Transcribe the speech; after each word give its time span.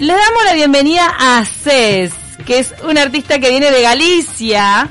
Le 0.00 0.14
damos 0.14 0.44
la 0.44 0.54
bienvenida 0.54 1.12
a 1.18 1.44
Cés, 1.44 2.12
que 2.46 2.60
es 2.60 2.72
un 2.88 2.96
artista 2.96 3.40
que 3.40 3.50
viene 3.50 3.70
de 3.70 3.82
Galicia 3.82 4.88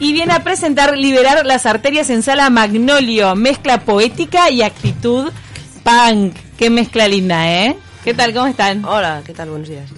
y 0.00 0.12
viene 0.12 0.32
a 0.32 0.42
presentar 0.42 0.96
Liberar 0.96 1.44
las 1.44 1.66
arterias 1.66 2.08
en 2.10 2.22
sala 2.22 2.48
Magnolio, 2.50 3.36
mezcla 3.36 3.82
poética 3.82 4.50
y 4.50 4.62
actitud 4.62 5.30
punk. 5.84 6.34
Qué 6.56 6.70
mezcla 6.70 7.06
linda, 7.06 7.52
¿eh? 7.52 7.76
¿Qué 8.06 8.14
tal? 8.14 8.32
¿Cómo 8.32 8.46
están? 8.46 8.84
Hola, 8.84 9.20
¿qué 9.26 9.34
tal? 9.34 9.50
Buenos 9.50 9.68
días. 9.68 9.90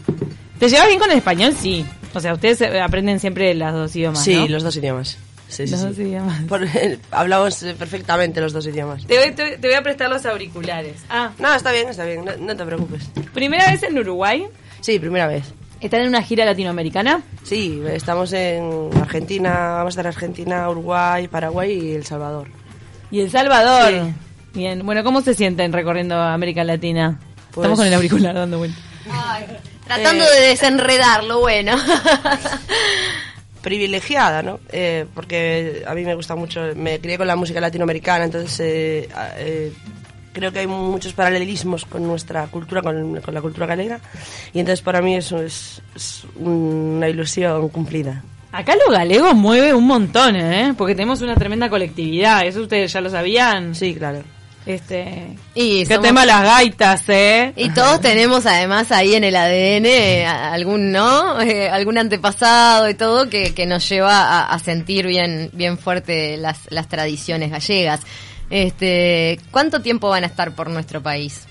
¿Te 0.59 0.69
llevas 0.69 0.87
bien 0.89 0.99
con 0.99 1.11
el 1.11 1.19
español? 1.19 1.53
Sí. 1.55 1.85
O 2.15 2.21
sea, 2.21 2.33
ustedes 2.33 2.61
eh, 2.63 2.81
aprenden 2.81 3.21
siempre 3.21 3.55
los 3.55 3.73
dos 3.73 3.95
idiomas, 3.95 4.25
Sí, 4.25 4.35
¿no? 4.35 4.49
los 4.49 4.63
dos 4.63 4.75
idiomas. 4.77 5.19
Sí, 5.49 5.67
sí, 5.67 5.71
Los 5.73 5.81
sí. 5.81 5.87
dos 5.89 5.99
idiomas. 5.99 6.43
Por- 6.45 6.67
hablamos 7.11 7.63
eh, 7.63 7.75
perfectamente 7.79 8.41
los 8.41 8.53
dos 8.55 8.67
idiomas. 8.67 9.07
Te 9.07 9.19
voy, 9.19 9.33
te- 9.33 9.59
te 9.59 9.69
voy 9.69 9.77
a 9.77 9.83
prestar 9.83 10.09
los 10.11 10.25
auriculares. 10.27 10.97
Ah, 11.11 11.33
No, 11.39 11.55
está 11.55 11.71
bien, 11.71 11.89
está 11.89 12.05
bien, 12.07 12.25
no, 12.25 12.35
no 12.39 12.57
te 12.57 12.65
preocupes. 12.65 13.05
primera 13.35 13.71
vez 13.71 13.83
en 13.83 13.99
Uruguay. 13.99 14.47
Sí, 14.81 14.99
primera 14.99 15.27
vez. 15.27 15.45
¿Están 15.81 16.01
en 16.01 16.09
una 16.09 16.23
gira 16.23 16.45
latinoamericana? 16.47 17.21
Sí, 17.45 17.81
estamos 17.93 18.33
en 18.33 18.89
Argentina, 19.01 19.51
vamos 19.77 19.89
a 19.89 20.01
estar 20.01 20.07
en 20.07 20.09
Argentina, 20.09 20.69
Uruguay, 20.71 21.29
Paraguay 21.29 21.73
y 21.73 21.93
El 21.93 22.05
Salvador. 22.07 22.49
Y 23.11 23.21
El 23.21 23.31
Salvador. 23.31 23.93
Sí. 23.93 24.13
Bien, 24.55 24.85
bueno, 24.85 25.05
¿cómo 25.05 25.21
se 25.21 25.35
sienten 25.35 25.73
recorriendo 25.75 26.17
América 26.17 26.65
Latina? 26.65 27.21
Pues- 27.53 27.65
Estamos 27.65 27.79
con 27.79 27.87
el 27.87 27.95
auricular 27.95 28.35
dando 28.35 28.59
vuelta. 28.59 28.79
Tratando 29.87 30.25
Eh. 30.25 30.41
de 30.41 30.47
desenredarlo, 30.49 31.41
bueno. 31.41 31.77
Privilegiada, 33.63 34.43
¿no? 34.43 34.61
Eh, 34.71 35.07
porque 35.15 35.83
a 35.87 35.95
mí 35.95 36.05
me 36.05 36.15
gusta 36.15 36.37
mucho, 36.37 36.61
me 36.77 37.01
crié 37.01 37.19
con 37.19 37.27
la 37.27 37.35
música 37.37 37.61
latinoamericana, 37.61 38.25
entonces 38.25 38.61
eh, 38.61 39.09
a- 39.15 39.31
eh, 39.37 39.73
creo 40.33 40.53
que 40.53 40.61
hay 40.61 40.67
muchos 40.69 41.13
paralelismos 41.13 41.85
con 41.85 42.07
nuestra 42.07 42.47
cultura, 42.47 42.83
con, 42.83 43.21
con 43.21 43.35
la 43.35 43.41
cultura 43.41 43.67
galega, 43.67 43.99
y 44.53 44.61
entonces 44.61 44.81
para 44.81 45.03
mí 45.03 45.17
eso 45.17 45.43
es, 45.43 45.83
es 45.97 46.25
una 46.37 47.09
ilusión 47.09 47.69
cumplida. 47.71 48.23
Acá 48.53 48.75
lo 48.77 48.93
galego 48.93 49.35
mueve 49.35 49.75
un 49.75 49.87
montón, 49.87 50.37
¿eh? 50.37 50.73
Porque 50.79 50.95
tenemos 50.95 51.21
una 51.21 51.35
tremenda 51.35 51.69
colectividad. 51.69 52.47
¿Eso 52.47 52.63
ustedes 52.63 52.91
ya 52.93 53.01
lo 53.01 53.11
sabían? 53.11 53.75
Sí, 53.75 53.95
claro. 53.95 54.23
Este... 54.69 55.37
Y, 55.55 55.81
¿Qué 55.87 55.95
somos- 55.95 56.03
tema 56.07 56.27
las 56.27 56.43
gaitas, 56.43 57.03
eh? 57.09 57.53
y 57.57 57.71
todos 57.71 58.01
tenemos 58.03 58.45
además 58.45 58.93
ahí 58.93 59.15
en 59.15 59.25
el 59.25 59.35
ADN 59.35 60.27
algún, 60.53 60.93
¿no? 60.93 61.41
Eh, 61.41 61.71
algún 61.71 61.97
antepasado 61.97 62.89
y 62.91 62.95
todo 62.95 63.31
que, 63.31 63.55
que 63.55 63.65
nos 63.67 63.89
lleva 63.89 64.21
a, 64.21 64.45
a 64.53 64.59
sentir 64.59 65.07
bien, 65.07 65.49
bien 65.55 65.79
fuerte 65.79 66.37
las, 66.37 66.59
las 66.71 66.87
tradiciones 66.89 67.51
gallegas. 67.51 68.01
Este, 68.51 69.39
¿Cuánto 69.51 69.81
tiempo 69.83 70.09
van 70.11 70.25
a 70.25 70.27
estar 70.27 70.53
por 70.55 70.69
nuestro 70.71 71.03
país? 71.03 71.47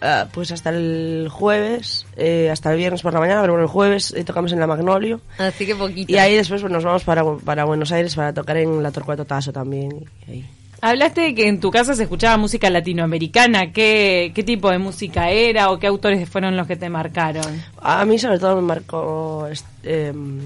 Ah, 0.00 0.28
pues 0.32 0.50
hasta 0.50 0.70
el 0.70 1.28
jueves, 1.30 2.06
eh, 2.16 2.48
hasta 2.50 2.70
el 2.72 2.78
viernes 2.78 3.02
por 3.02 3.12
la 3.12 3.20
mañana, 3.20 3.40
pero 3.42 3.52
bueno, 3.52 3.66
el 3.66 3.70
jueves 3.70 4.14
eh, 4.16 4.24
tocamos 4.24 4.52
en 4.52 4.60
la 4.60 4.66
Magnolio. 4.66 5.20
Así 5.38 5.66
que 5.66 5.74
poquito. 5.74 6.10
Y 6.12 6.16
ahí 6.18 6.36
después 6.36 6.60
pues, 6.62 6.72
nos 6.72 6.84
vamos 6.84 7.04
para, 7.04 7.22
para 7.44 7.64
Buenos 7.64 7.92
Aires 7.92 8.14
para 8.14 8.32
tocar 8.32 8.56
en 8.56 8.82
la 8.82 8.90
Torcuato 8.92 9.24
Tasso 9.24 9.52
también. 9.52 10.08
y 10.26 10.30
ahí. 10.30 10.50
Hablaste 10.82 11.20
de 11.20 11.34
que 11.34 11.46
en 11.46 11.60
tu 11.60 11.70
casa 11.70 11.94
se 11.94 12.04
escuchaba 12.04 12.36
música 12.38 12.70
latinoamericana. 12.70 13.70
¿Qué, 13.70 14.32
¿Qué 14.34 14.42
tipo 14.42 14.70
de 14.70 14.78
música 14.78 15.30
era 15.30 15.70
o 15.70 15.78
qué 15.78 15.86
autores 15.86 16.26
fueron 16.28 16.56
los 16.56 16.66
que 16.66 16.76
te 16.76 16.88
marcaron? 16.88 17.62
A 17.82 18.04
mí 18.06 18.18
sobre 18.18 18.38
todo 18.38 18.56
me 18.56 18.62
marcó 18.62 19.46
em, 19.82 20.40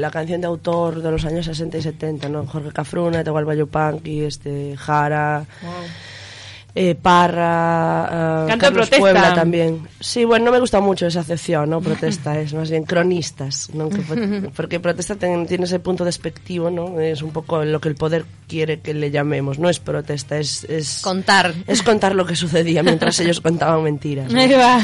la 0.00 0.10
canción 0.10 0.40
de 0.40 0.46
autor 0.46 1.02
de 1.02 1.10
los 1.10 1.24
años 1.24 1.46
60 1.46 1.78
y 1.78 1.82
70, 1.82 2.28
¿no? 2.28 2.46
Jorge 2.46 2.70
Cafruna, 2.70 3.20
Atahualpa 3.20 3.54
Yupanqui, 3.54 4.22
este, 4.22 4.76
Jara, 4.76 5.44
eh, 6.76 6.94
Parra, 6.94 8.44
eh, 8.44 8.48
Canto 8.48 8.52
de 8.54 8.58
Carlos 8.58 8.72
protesta. 8.88 8.98
Puebla 8.98 9.34
también. 9.34 9.86
Sí, 10.00 10.24
bueno, 10.24 10.46
no 10.46 10.50
me 10.52 10.58
gusta 10.60 10.80
mucho 10.80 11.06
esa 11.06 11.20
acepción, 11.20 11.70
¿no? 11.70 11.80
Protesta, 11.80 12.38
es 12.40 12.52
más 12.54 12.70
bien 12.70 12.82
cronistas, 12.84 13.70
¿no? 13.74 13.88
Porque 14.56 14.80
protesta 14.80 15.14
ten- 15.14 15.46
tiene 15.46 15.64
ese 15.64 15.78
punto 15.78 16.04
despectivo, 16.04 16.70
¿no? 16.70 16.98
Es 17.00 17.22
un 17.22 17.30
poco 17.30 17.64
lo 17.64 17.80
que 17.80 17.88
el 17.88 17.94
poder 17.94 18.24
quiere 18.48 18.80
que 18.80 18.92
le 18.94 19.10
llamemos, 19.10 19.58
no 19.58 19.68
es 19.70 19.78
protesta, 19.78 20.36
es... 20.38 20.64
es 20.64 21.00
Contar. 21.02 21.54
es 21.66 21.82
contar 21.82 22.14
lo 22.14 22.26
que 22.26 22.34
sucedía 22.36 22.82
mientras 22.82 23.18
ellos 23.20 23.40
contaban 23.42 23.82
mentiras. 23.82 24.32
¿no? 24.32 24.40
Ahí 24.40 24.52
va. 24.52 24.78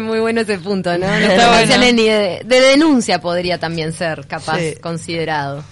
Muy 0.00 0.20
bueno 0.20 0.42
ese 0.42 0.58
punto, 0.58 0.96
¿no? 0.96 1.06
No 1.06 1.48
bueno. 1.48 1.78
de, 1.78 2.42
de 2.44 2.60
denuncia 2.60 3.20
podría 3.20 3.58
también 3.58 3.92
ser 3.92 4.26
capaz 4.26 4.58
Sí. 4.58 4.74
considerado. 4.80 5.64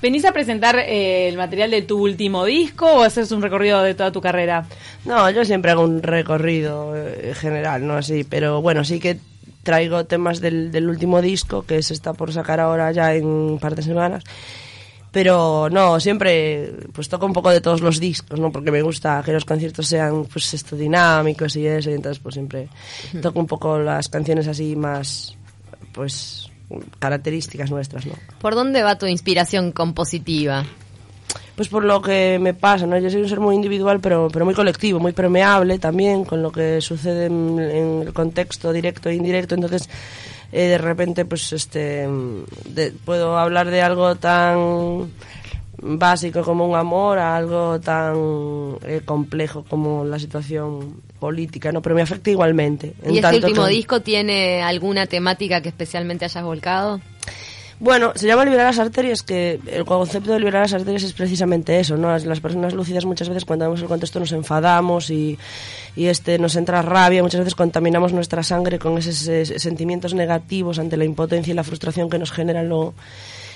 ¿Venís 0.00 0.24
a 0.24 0.32
presentar 0.32 0.78
eh, 0.78 1.28
el 1.28 1.36
material 1.36 1.70
de 1.70 1.82
tu 1.82 2.00
último 2.00 2.44
disco 2.44 2.86
o 2.86 3.02
haces 3.02 3.32
un 3.32 3.42
recorrido 3.42 3.82
de 3.82 3.94
toda 3.94 4.12
tu 4.12 4.20
carrera? 4.20 4.66
No, 5.04 5.28
yo 5.30 5.44
siempre 5.44 5.72
hago 5.72 5.82
un 5.82 6.02
recorrido 6.02 6.94
eh, 6.96 7.34
general, 7.34 7.84
no 7.86 7.94
así, 7.94 8.22
pero 8.22 8.62
bueno, 8.62 8.84
sí 8.84 9.00
que 9.00 9.18
traigo 9.64 10.06
temas 10.06 10.40
del, 10.40 10.70
del 10.70 10.88
último 10.88 11.20
disco 11.20 11.66
que 11.66 11.82
se 11.82 11.94
está 11.94 12.12
por 12.12 12.32
sacar 12.32 12.60
ahora 12.60 12.92
ya 12.92 13.14
en 13.14 13.26
un 13.26 13.58
par 13.58 13.74
de 13.74 13.82
semanas. 13.82 14.24
Pero 15.10 15.68
no, 15.70 15.98
siempre 15.98 16.72
pues 16.92 17.08
toco 17.08 17.26
un 17.26 17.32
poco 17.32 17.50
de 17.50 17.60
todos 17.60 17.80
los 17.80 17.98
discos, 17.98 18.38
¿no? 18.38 18.52
Porque 18.52 18.70
me 18.70 18.82
gusta 18.82 19.22
que 19.24 19.32
los 19.32 19.44
conciertos 19.44 19.86
sean 19.86 20.26
pues 20.26 20.52
esto 20.54 20.76
dinámicos 20.76 21.56
y 21.56 21.66
eso, 21.66 21.90
y 21.90 21.94
entonces 21.94 22.22
pues 22.22 22.34
siempre 22.34 22.68
toco 23.22 23.40
un 23.40 23.46
poco 23.46 23.78
las 23.78 24.08
canciones 24.08 24.46
así 24.46 24.76
más 24.76 25.34
pues 25.92 26.47
características 26.98 27.70
nuestras, 27.70 28.06
¿no? 28.06 28.12
¿Por 28.40 28.54
dónde 28.54 28.82
va 28.82 28.98
tu 28.98 29.06
inspiración 29.06 29.72
compositiva? 29.72 30.64
Pues 31.56 31.68
por 31.68 31.84
lo 31.84 32.00
que 32.00 32.38
me 32.40 32.54
pasa, 32.54 32.86
¿no? 32.86 32.96
Yo 32.98 33.10
soy 33.10 33.20
un 33.22 33.28
ser 33.28 33.40
muy 33.40 33.54
individual, 33.56 33.98
pero, 34.00 34.28
pero 34.32 34.44
muy 34.44 34.54
colectivo, 34.54 35.00
muy 35.00 35.12
permeable 35.12 35.78
también 35.78 36.24
con 36.24 36.40
lo 36.42 36.52
que 36.52 36.80
sucede 36.80 37.26
en, 37.26 37.58
en 37.58 38.02
el 38.06 38.12
contexto 38.12 38.72
directo 38.72 39.08
e 39.08 39.14
indirecto. 39.14 39.56
Entonces, 39.56 39.88
eh, 40.52 40.62
de 40.68 40.78
repente, 40.78 41.24
pues, 41.24 41.52
este, 41.52 42.06
de- 42.66 42.92
puedo 43.04 43.36
hablar 43.36 43.70
de 43.70 43.82
algo 43.82 44.14
tan 44.14 45.10
básico 45.82 46.42
como 46.42 46.66
un 46.66 46.76
amor 46.76 47.18
a 47.18 47.36
algo 47.36 47.80
tan 47.80 48.76
eh, 48.82 49.00
complejo 49.04 49.64
como 49.68 50.04
la 50.04 50.18
situación 50.18 51.00
política, 51.18 51.72
¿no? 51.72 51.82
Pero 51.82 51.94
me 51.94 52.02
afecta 52.02 52.30
igualmente. 52.30 52.94
en 53.02 53.14
¿Y 53.14 53.18
este 53.18 53.22
tanto 53.30 53.46
último 53.48 53.66
que- 53.66 53.72
disco 53.72 54.00
tiene 54.00 54.62
alguna 54.62 55.06
temática 55.06 55.60
que 55.60 55.68
especialmente 55.68 56.24
hayas 56.24 56.44
volcado? 56.44 57.00
Bueno, 57.80 58.10
se 58.16 58.26
llama 58.26 58.44
liberar 58.44 58.66
las 58.66 58.80
arterias, 58.80 59.22
que 59.22 59.60
el 59.70 59.84
concepto 59.84 60.32
de 60.32 60.40
liberar 60.40 60.62
las 60.62 60.72
arterias 60.72 61.04
es 61.04 61.12
precisamente 61.12 61.78
eso, 61.78 61.96
¿no? 61.96 62.08
Las- 62.08 62.24
Las 62.24 62.40
personas 62.40 62.74
lúcidas 62.74 63.04
muchas 63.04 63.28
veces 63.28 63.44
cuando 63.44 63.66
vemos 63.66 63.80
el 63.80 63.86
contexto 63.86 64.18
nos 64.18 64.32
enfadamos 64.32 65.10
y, 65.10 65.38
y 65.94 66.06
este 66.06 66.40
nos 66.40 66.56
entra 66.56 66.82
rabia, 66.82 67.22
muchas 67.22 67.38
veces 67.38 67.54
contaminamos 67.54 68.12
nuestra 68.12 68.42
sangre 68.42 68.80
con 68.80 68.98
esos, 68.98 69.28
eh, 69.28 69.44
sentimientos 69.60 70.12
negativos 70.12 70.80
ante 70.80 70.96
la 70.96 71.04
impotencia 71.04 71.52
y 71.52 71.54
la 71.54 71.62
frustración 71.62 72.10
que 72.10 72.18
nos 72.18 72.32
generan 72.32 72.68
lo, 72.68 72.94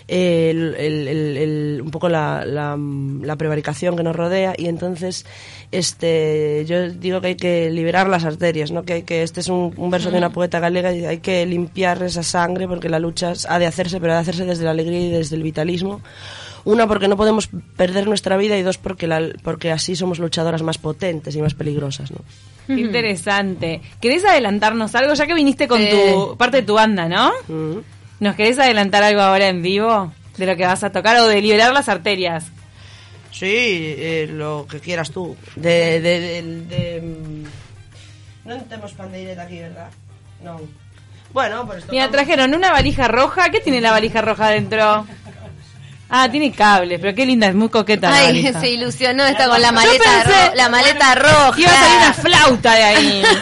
el, 0.09 0.75
el- 0.75 1.09
el- 1.09 1.37
el- 1.37 1.81
un 1.83 1.91
poco 1.91 2.09
la, 2.09 2.45
la, 2.45 2.77
la 2.79 3.37
prevaricación 3.37 3.97
que 3.97 4.03
nos 4.03 4.17
rodea 4.17 4.55
y 4.57 4.67
entonces 4.67 5.25
este 5.71 6.65
yo 6.67 6.89
digo 6.91 7.21
que 7.21 7.29
hay 7.29 7.35
que 7.37 7.71
liberar 7.71 8.09
las 8.09 8.25
arterias 8.25 8.71
no 8.71 8.83
que 8.85 8.93
hay 8.95 9.03
que 9.03 9.23
este 9.23 9.41
es 9.41 9.49
un, 9.49 9.73
un 9.77 9.91
verso 9.91 10.11
de 10.11 10.19
una 10.19 10.31
poeta 10.31 10.61
galega 10.61 10.93
y 10.93 11.05
hay 11.05 11.19
que 11.19 11.45
limpiar 11.47 12.03
esa 12.03 12.23
sangre 12.23 12.69
porque 12.69 12.89
la 12.89 12.99
lucha 12.99 13.33
ha 13.49 13.59
de 13.59 13.67
hacerse 13.67 14.01
pero 14.01 14.13
ha 14.13 14.17
de 14.17 14.23
hacerse 14.23 14.45
desde 14.45 14.65
la 14.65 14.71
alegría 14.73 15.01
y 15.01 15.11
desde 15.11 15.37
el 15.37 15.43
vitalismo 15.43 16.01
una 16.65 16.87
porque 16.87 17.09
no 17.09 17.17
podemos 17.17 17.49
perder 17.77 18.07
nuestra 18.07 18.37
vida 18.37 18.57
y 18.57 18.63
dos 18.63 18.79
porque 18.79 19.07
la, 19.07 19.21
porque 19.43 19.73
así 19.73 19.97
somos 19.97 20.19
luchadoras 20.19 20.63
más 20.63 20.79
potentes 20.79 21.35
y 21.35 21.43
más 21.43 21.55
peligrosas 21.55 22.11
no 22.11 22.19
Qué 22.69 22.75
interesante. 22.81 23.81
¿Querés 24.01 24.25
adelantarnos 24.25 24.95
algo? 24.95 25.15
Ya 25.15 25.27
que 25.27 25.35
viniste 25.35 25.67
con 25.67 25.81
Sí. 25.81 25.89
tu 25.91 26.37
parte 26.37 26.59
de 26.59 26.63
tu 26.63 26.75
banda, 26.75 27.09
¿no? 27.09 27.33
Mm. 27.49 27.79
¿Nos 28.23 28.37
querés 28.37 28.57
adelantar 28.61 29.03
algo 29.03 29.21
ahora 29.21 29.49
en 29.49 29.63
vivo? 29.63 30.13
De 30.37 30.47
lo 30.47 30.57
que 30.57 30.65
vas 30.65 30.85
a 30.85 30.91
tocar 30.93 31.17
o 31.17 31.27
de 31.27 31.43
liberar 31.43 31.73
las 31.73 31.89
arterias. 31.89 32.45
Sí, 33.33 33.47
eh, 33.99 34.29
lo 34.31 34.65
que 34.71 34.79
quieras 34.79 35.11
tú. 35.11 35.37
De, 35.57 36.01
de, 36.01 36.21
de, 36.21 36.43
de, 36.69 37.01
mm, 37.03 37.45
no 38.49 38.57
tenemos 38.63 38.93
pandeireta 38.93 39.43
aquí, 39.43 39.59
¿verdad? 39.59 39.89
No. 40.45 40.61
Bueno, 41.33 41.67
pues 41.67 41.79
Mira, 41.91 42.05
tocamos- 42.07 42.13
trajeron 42.13 42.55
una 42.55 42.71
valija 42.71 43.09
roja. 43.09 43.51
¿Qué 43.51 43.59
tiene 43.59 43.81
la 43.81 43.91
valija 43.91 44.21
roja 44.21 44.47
adentro? 44.47 45.05
Ah, 46.09 46.29
tiene 46.31 46.53
cables, 46.53 47.01
pero 47.01 47.17
qué 47.17 47.27
linda, 47.27 47.49
es 47.49 47.55
muy 47.57 47.71
coqueta 47.71 48.15
Ay, 48.15 48.53
se 48.61 48.71
ilusionó 48.71 49.25
esta 49.25 49.49
con 49.49 49.61
la 49.61 49.73
maleta, 49.73 50.05
pensé- 50.05 50.49
ro- 50.51 50.55
la 50.55 50.69
maleta 50.69 51.15
roja. 51.17 51.61
Iba 51.61 51.71
a 51.73 51.75
salir 51.75 51.97
una 51.97 52.13
flauta 52.15 52.75
de 52.77 52.83
ahí. 52.85 53.23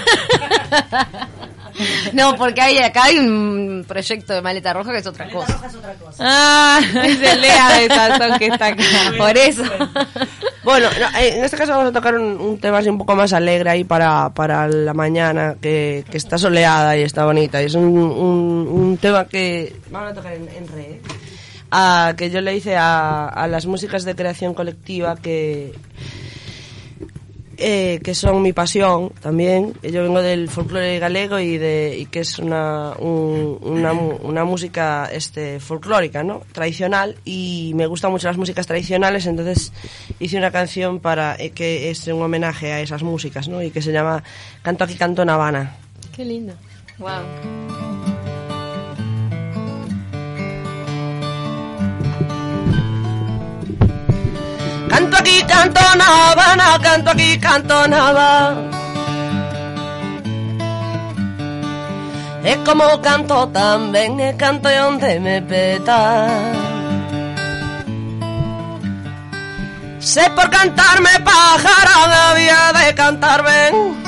No, 2.12 2.36
porque 2.36 2.60
hay, 2.60 2.78
acá 2.78 3.04
hay 3.04 3.18
un 3.18 3.84
proyecto 3.86 4.34
de 4.34 4.42
maleta 4.42 4.72
roja 4.72 4.92
que 4.92 4.98
es 4.98 5.06
otra 5.06 5.28
cosa. 5.28 5.60
Ah, 6.18 6.80
es 7.04 7.20
el 7.20 7.40
Lea 7.40 7.78
de 7.78 7.86
Sazón 7.88 8.38
que 8.38 8.46
está 8.46 8.66
acá. 8.66 8.82
Por 9.16 9.36
eso. 9.36 9.62
Bueno, 10.62 10.88
no, 11.00 11.18
eh, 11.18 11.38
en 11.38 11.44
este 11.44 11.56
caso 11.56 11.72
vamos 11.72 11.88
a 11.88 11.92
tocar 11.92 12.14
un, 12.16 12.40
un 12.40 12.58
tema 12.58 12.78
así 12.78 12.88
un 12.88 12.98
poco 12.98 13.16
más 13.16 13.32
alegre 13.32 13.70
ahí 13.70 13.84
para, 13.84 14.30
para 14.30 14.68
la 14.68 14.94
mañana, 14.94 15.56
que, 15.60 16.04
que 16.10 16.16
está 16.16 16.36
soleada 16.38 16.96
y 16.96 17.02
está 17.02 17.24
bonita. 17.24 17.62
Y 17.62 17.66
es 17.66 17.74
un, 17.74 17.84
un, 17.84 18.68
un 18.68 18.96
tema 18.98 19.26
que 19.26 19.76
vamos 19.90 20.12
a 20.12 20.14
tocar 20.14 20.34
en, 20.34 20.48
en 20.48 20.68
re, 20.68 20.82
¿eh? 20.82 21.00
Ah, 21.72 22.14
que 22.16 22.30
yo 22.30 22.40
le 22.40 22.56
hice 22.56 22.76
a, 22.76 23.28
a 23.28 23.46
las 23.46 23.64
músicas 23.66 24.04
de 24.04 24.16
creación 24.16 24.54
colectiva 24.54 25.16
que 25.16 25.72
eh, 27.60 28.00
que 28.02 28.14
son 28.14 28.42
mi 28.42 28.52
pasión 28.52 29.10
también. 29.20 29.74
Yo 29.82 30.02
vengo 30.02 30.22
del 30.22 30.48
folclore 30.48 30.98
galego 30.98 31.38
y, 31.38 31.58
de, 31.58 31.96
y 31.98 32.06
que 32.06 32.20
es 32.20 32.38
una, 32.38 32.94
un- 32.98 33.58
una, 33.62 33.92
una 33.92 34.44
música 34.44 35.08
este, 35.12 35.60
folclórica, 35.60 36.22
¿no? 36.22 36.42
tradicional, 36.52 37.16
y 37.24 37.72
me 37.74 37.86
gustan 37.86 38.10
mucho 38.10 38.26
las 38.28 38.36
músicas 38.36 38.66
tradicionales, 38.66 39.26
entonces 39.26 39.72
hice 40.18 40.36
una 40.38 40.50
canción 40.50 40.98
para 41.00 41.36
eh, 41.38 41.50
que 41.50 41.90
es 41.90 42.06
un 42.08 42.22
homenaje 42.22 42.72
a 42.72 42.80
esas 42.80 43.02
músicas, 43.02 43.46
¿no? 43.48 43.62
y 43.62 43.70
que 43.70 43.82
se 43.82 43.92
llama 43.92 44.22
Canto 44.62 44.84
aquí, 44.84 44.94
canto 44.94 45.22
en 45.22 45.30
Habana. 45.30 45.76
Qué 46.16 46.24
lindo. 46.24 46.54
Wow. 46.98 47.99
Aquí, 55.20 55.42
canto 55.44 55.80
en 55.94 56.00
Habana, 56.00 56.78
canto 56.82 57.10
aquí, 57.10 57.38
canto 57.38 57.84
en 57.84 57.94
Habana. 57.94 58.70
Es 62.42 62.56
como 62.58 63.00
canto 63.02 63.48
también, 63.48 64.18
es 64.20 64.36
canto 64.36 64.68
donde 64.70 65.20
me 65.20 65.42
peta. 65.42 66.28
Sé 69.98 70.30
por 70.30 70.48
cantarme 70.48 71.10
pájara, 71.22 72.30
había 72.30 72.72
de 72.72 72.94
cantar 72.94 73.42
ven. 73.44 73.99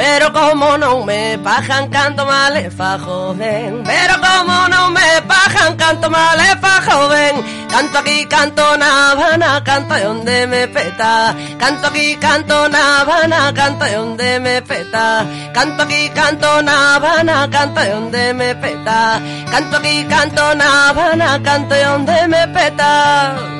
Pero 0.00 0.32
como 0.32 0.78
non 0.78 1.04
me 1.04 1.36
pajan 1.44 1.90
canto 1.90 2.24
mal 2.24 2.56
e 2.56 2.70
fa 2.70 2.96
joven. 2.96 3.82
Pero 3.84 4.14
como 4.16 4.66
non 4.72 4.94
me 4.94 5.20
pajan 5.28 5.76
canto 5.76 6.08
mal 6.08 6.40
e 6.40 6.56
fa 6.56 6.80
joven. 6.80 7.34
Canto 7.68 7.98
aquí, 7.98 8.24
canto 8.24 8.64
na 8.78 9.10
Habana, 9.10 9.62
canto 9.62 9.94
e 9.94 10.06
onde 10.06 10.46
me 10.46 10.68
peta. 10.68 11.36
Canto 11.58 11.88
aquí, 11.88 12.16
canto 12.16 12.66
na 12.70 13.02
Habana, 13.02 13.52
canto 13.52 13.84
e 13.84 13.96
onde 13.98 14.40
me 14.40 14.62
peta. 14.62 15.26
Canto 15.52 15.82
aquí, 15.82 16.08
canto 16.08 16.62
na 16.62 16.94
Habana, 16.94 17.46
canto 17.50 17.80
e 17.82 17.92
onde 17.92 18.32
me 18.32 18.54
peta. 18.54 19.20
Canto 19.50 19.76
aquí, 19.76 20.06
canto 20.08 20.54
na 20.54 20.88
Habana, 20.88 21.38
canto 21.44 21.74
e 21.74 21.84
onde 21.86 22.26
me 22.26 22.48
peta. 22.48 23.59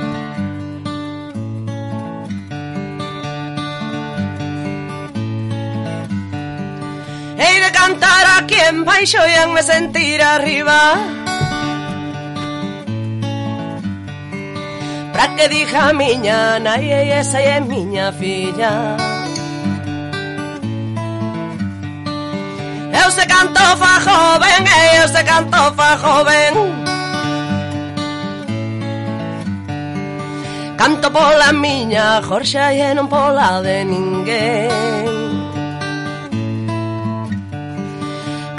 Hei 7.42 7.58
de 7.58 7.70
cantar 7.72 8.25
a 8.37 8.46
quien 8.46 8.84
baixo 8.84 9.16
e 9.16 9.46
me 9.46 9.62
sentir 9.62 10.20
arriba. 10.20 10.78
Pra 15.14 15.26
que 15.34 15.48
dixa 15.48 15.94
miña 15.94 16.60
nai 16.60 16.84
e 16.92 17.00
esa 17.20 17.40
é 17.40 17.58
miña 17.60 18.12
filla. 18.12 18.75
Eu 23.02 23.08
se 23.16 23.25
canto 23.32 23.64
fa 23.81 23.94
joven, 24.06 24.64
eu 25.00 25.08
se 25.08 25.22
canto 25.31 25.60
fa 25.78 25.90
joven. 26.02 26.54
Canto 30.76 31.08
pola 31.10 31.52
miña 31.52 32.20
Jorxa 32.20 32.75
e 32.75 32.92
non 32.92 33.08
pola 33.08 33.62
de 33.64 33.78
ninguén. 33.92 35.19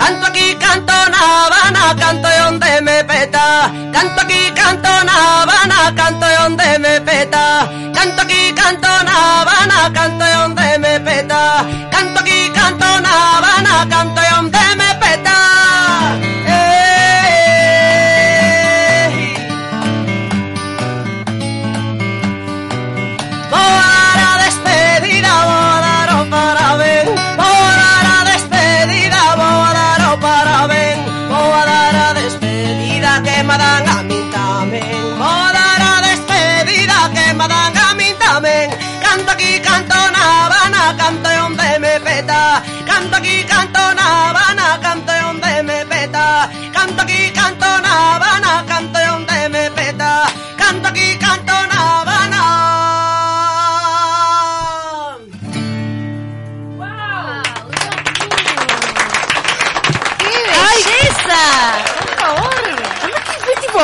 Canto 0.02 0.26
aquí, 0.26 0.56
canto 0.56 0.94
na 1.14 1.20
Habana, 1.46 1.96
canto 1.96 2.28
donde 2.40 2.82
me 2.82 3.04
peta. 3.04 3.72
Canto 3.94 4.22
aquí, 4.22 4.52
canto 4.56 4.90
na 5.04 5.14
Habana, 5.44 5.94
canto 5.96 6.26
donde 6.40 6.80
me 6.80 7.02
peta. 7.02 7.70
Canto 7.94 8.22
aquí, 8.24 8.52
canto 8.56 8.88
na 8.88 9.42
Habana, 9.42 9.94
canto 9.94 10.26
donde 10.26 10.80
me 10.80 11.00
peta. 11.02 11.64
Canto 11.92 12.20
aquí, 12.20 12.50
canto 12.50 13.00
na 13.00 13.12
Habana, 13.38 13.88
canto 13.92 14.22
donde 14.32 14.50
me 14.50 14.58
peta. 14.58 14.71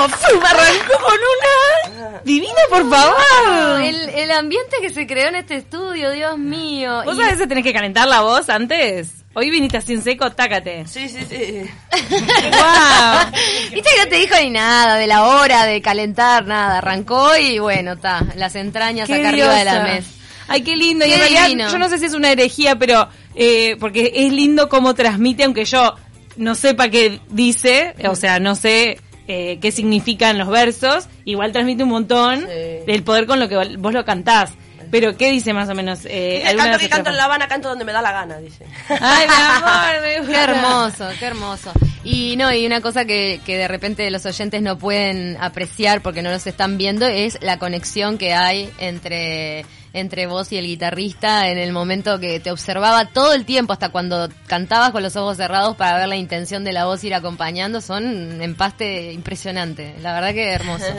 ¡Fum! 0.10 0.44
arrancó 0.46 0.94
con 1.04 1.14
una 1.14 2.22
divina, 2.24 2.54
por 2.70 2.90
favor. 2.90 3.82
El, 3.82 4.10
el 4.10 4.32
ambiente 4.32 4.78
que 4.82 4.90
se 4.90 5.08
creó 5.08 5.28
en 5.30 5.36
este 5.36 5.56
estudio, 5.56 6.12
Dios 6.12 6.38
mío. 6.38 7.02
¿Vos 7.06 7.18
Y- 7.18 7.22
a 7.24 7.28
veces 7.28 7.48
tenés 7.48 7.64
que 7.64 7.74
calentar 7.74 8.08
la 8.08 8.22
voz 8.22 8.50
antes? 8.50 9.14
Hoy 9.34 9.52
viniste 9.52 9.78
así 9.78 9.94
en 9.94 10.02
seco, 10.02 10.32
tácate. 10.32 10.88
Sí, 10.88 11.08
sí, 11.10 11.20
sí. 11.30 11.62
¡Wow! 12.32 13.32
Viste 13.74 13.90
que 13.96 14.04
no 14.04 14.10
te 14.10 14.16
dijo 14.18 14.36
ni 14.42 14.50
nada 14.50 14.96
de 14.96 15.08
la 15.08 15.26
hora, 15.26 15.66
de 15.66 15.82
calentar, 15.82 16.46
nada. 16.46 16.80
Arrancó 16.80 17.36
y 17.38 17.60
bueno, 17.60 17.94
está. 17.94 18.24
Las 18.36 18.56
entrañas 18.56 19.10
acá 19.10 19.30
arriba 19.30 19.54
de 19.54 19.66
la 19.66 19.84
mesa. 19.84 20.10
Ay, 20.48 20.62
qué 20.64 20.76
lindo. 20.76 21.06
y 21.06 21.10
Qué 21.10 21.14
en 21.16 21.20
realidad, 21.20 21.44
divino. 21.48 21.70
yo 21.72 21.78
no 21.78 21.90
sé 21.90 22.00
si 22.00 22.06
es 22.06 22.14
una 22.14 22.32
herejía, 22.32 22.78
pero 22.78 23.10
eh, 23.36 23.76
porque 23.80 24.12
es 24.16 24.32
lindo 24.34 24.70
cómo 24.70 24.96
transmite, 24.96 25.44
aunque 25.44 25.66
yo 25.66 25.96
no 26.38 26.56
sepa 26.56 26.90
qué 26.90 27.20
dice, 27.30 27.96
o 28.10 28.16
sea, 28.16 28.40
no 28.40 28.56
sé 28.56 29.00
eh, 29.28 29.60
qué 29.62 29.72
significan 29.72 30.38
los 30.38 30.48
versos, 30.50 31.08
igual 31.26 31.52
transmite 31.52 31.84
un 31.84 31.90
montón 31.90 32.40
Sí. 32.42 32.86
del 32.88 33.04
poder 33.04 33.26
con 33.28 33.40
lo 33.40 33.48
que 33.50 33.56
vos 33.78 33.94
lo 33.94 34.06
cantás. 34.06 34.52
Pero, 34.90 35.18
¿qué 35.18 35.32
dice 35.32 35.52
más 35.52 35.68
o 35.68 35.76
menos? 35.76 36.06
Eh, 36.06 36.40
Dice, 36.46 36.56
canto 36.56 36.78
que 36.80 36.88
canto 36.88 37.10
en? 37.10 37.18
La 37.18 37.26
Habana, 37.26 37.50
canto 37.50 37.68
donde 37.68 37.84
me 37.84 37.92
da 37.92 38.02
la 38.02 38.14
gana, 38.14 38.38
dice. 38.38 38.66
Ay, 38.88 39.28
mi 39.28 39.34
amor, 39.36 40.02
me 40.02 40.20
gusta. 40.20 40.34
Qué 40.34 40.44
hermoso, 40.52 41.10
qué 41.20 41.26
hermoso. 41.26 41.72
Y 42.06 42.38
no, 42.38 42.54
y 42.54 42.66
una 42.66 42.80
cosa 42.80 43.04
que, 43.04 43.42
que 43.46 43.58
de 43.58 43.68
repente 43.68 44.10
los 44.12 44.26
oyentes 44.26 44.62
no 44.62 44.78
pueden 44.78 45.36
apreciar 45.42 46.02
porque 46.02 46.22
no 46.22 46.30
los 46.32 46.48
están 46.48 46.78
viendo 46.78 47.06
es 47.06 47.38
la 47.42 47.60
conexión 47.60 48.18
que 48.18 48.34
hay 48.34 48.70
entre 48.78 49.66
entre 50.00 50.28
vos 50.28 50.52
y 50.52 50.58
el 50.58 50.66
guitarrista 50.66 51.50
en 51.50 51.58
el 51.58 51.72
momento 51.72 52.20
que 52.20 52.40
te 52.40 52.52
observaba 52.52 53.06
todo 53.06 53.34
el 53.34 53.46
tiempo 53.46 53.74
hasta 53.74 53.90
cuando 53.90 54.30
cantabas 54.48 54.92
con 54.92 55.04
los 55.04 55.16
ojos 55.16 55.38
cerrados 55.38 55.76
para 55.76 55.98
ver 55.98 56.08
la 56.08 56.16
intención 56.16 56.64
de 56.64 56.74
la 56.74 56.86
voz 56.86 57.04
ir 57.04 57.14
acompañando 57.14 57.82
son 57.82 58.06
un 58.06 58.42
empaste 58.42 59.12
impresionante 59.12 59.96
la 60.02 60.14
verdad 60.14 60.34
que 60.34 60.52
hermoso 60.52 60.86